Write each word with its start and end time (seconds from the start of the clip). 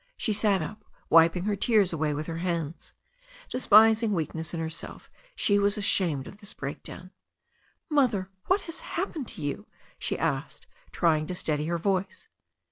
She 0.17 0.33
sat 0.33 0.63
up, 0.63 0.83
wip 1.11 1.35
ing 1.35 1.43
her 1.43 1.55
tears 1.55 1.93
away 1.93 2.11
with 2.15 2.25
her 2.25 2.39
hands. 2.39 2.93
Despising 3.49 4.13
weakness 4.13 4.51
in 4.51 4.59
herself, 4.59 5.11
she 5.35 5.59
was 5.59 5.77
ashamed 5.77 6.25
of 6.27 6.39
this 6.39 6.55
breakdown. 6.55 7.11
"Mother, 7.87 8.31
what 8.47 8.61
has 8.61 8.79
happened 8.81 9.27
to 9.27 9.43
you?" 9.43 9.67
she 9.99 10.17
asked, 10.17 10.65
trying 10.91 11.27
to 11.27 11.35
steady 11.35 11.67
her 11.67 11.77
voice. 11.77 12.27